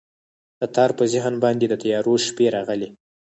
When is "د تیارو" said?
1.69-2.13